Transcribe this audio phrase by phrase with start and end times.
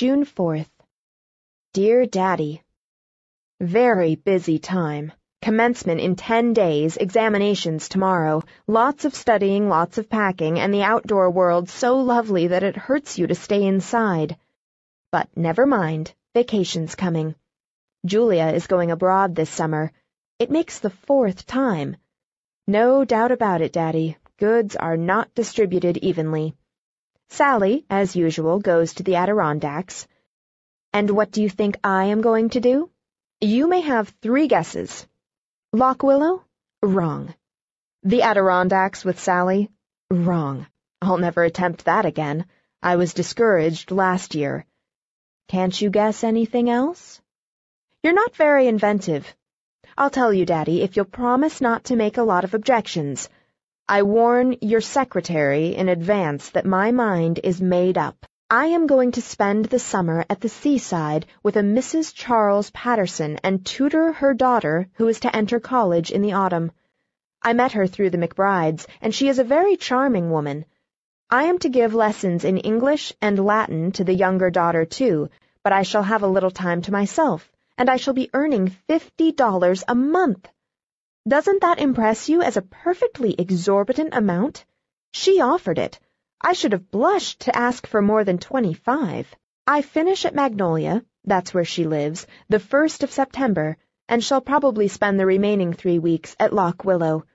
[0.00, 0.70] June 4th.
[1.74, 2.62] Dear Daddy,
[3.60, 5.12] Very busy time.
[5.42, 11.30] Commencement in ten days, examinations tomorrow, lots of studying, lots of packing, and the outdoor
[11.30, 14.38] world so lovely that it hurts you to stay inside.
[15.12, 17.34] But never mind, vacation's coming.
[18.06, 19.92] Julia is going abroad this summer.
[20.38, 21.96] It makes the fourth time.
[22.66, 26.54] No doubt about it, Daddy, goods are not distributed evenly.
[27.30, 30.06] Sallie, as usual, goes to the Adirondacks.
[30.92, 32.90] And what do you think I am going to do?
[33.40, 35.06] You may have three guesses.
[35.72, 36.44] Lock Willow?
[36.82, 37.32] Wrong.
[38.02, 39.70] The Adirondacks with Sallie?
[40.10, 40.66] Wrong.
[41.00, 42.46] I'll never attempt that again.
[42.82, 44.66] I was discouraged last year.
[45.48, 47.20] Can't you guess anything else?
[48.02, 49.32] You're not very inventive.
[49.96, 53.28] I'll tell you, Daddy, if you'll promise not to make a lot of objections.
[53.92, 58.24] I warn your secretary in advance that my mind is made up.
[58.48, 62.14] I am going to spend the summer at the seaside with a Mrs.
[62.14, 66.70] Charles Paterson and tutor her daughter who is to enter college in the autumn.
[67.42, 70.66] I met her through the McBrides, and she is a very charming woman.
[71.28, 75.30] I am to give lessons in English and Latin to the younger daughter, too,
[75.64, 79.32] but I shall have a little time to myself and I shall be earning fifty
[79.32, 80.46] dollars a month.
[81.28, 84.64] Doesn't that impress you as a perfectly exorbitant amount?
[85.12, 86.00] She offered it.
[86.40, 89.28] I should have blushed to ask for more than twenty-five.
[89.66, 93.76] I finish at Magnolia, that's where she lives, the first of September,
[94.08, 97.26] and shall probably spend the remaining three weeks at Lock Willow.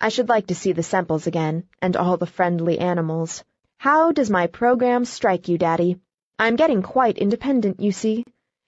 [0.00, 3.44] I should like to see the Semples again, and all the friendly animals.
[3.78, 6.00] How does my program strike you, Daddy?
[6.40, 8.24] I'm getting quite independent, you see.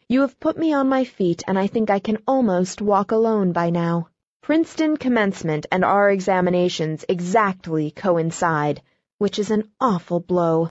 [0.08, 3.50] You have put me on my feet, and I think I can almost walk alone
[3.50, 4.09] by now.
[4.42, 8.82] Princeton commencement and our examinations exactly coincide,
[9.18, 10.70] which is an awful blow.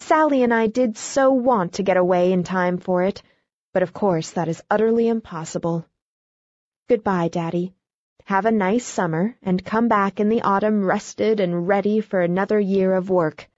[0.00, 3.22] Sallie and I did so want to get away in time for it,
[3.72, 5.86] but of course that is utterly impossible.
[6.88, 7.72] Goodbye, Daddy.
[8.26, 12.60] Have a nice summer, and come back in the autumn rested and ready for another
[12.60, 13.48] year of work.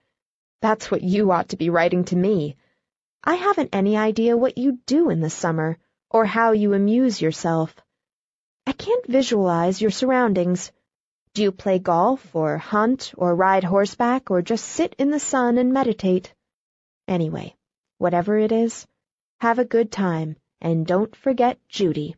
[0.61, 2.56] That's what you ought to be writing to me.
[3.25, 5.78] I haven't any idea what you do in the summer,
[6.11, 7.75] or how you amuse yourself.
[8.78, 10.71] Can't visualize your surroundings.
[11.34, 15.59] Do you play golf, or hunt, or ride horseback, or just sit in the sun
[15.59, 16.33] and meditate?
[17.09, 17.56] Anyway,
[17.99, 18.87] whatever it is,
[19.41, 22.15] have a good time, and don't forget Judy.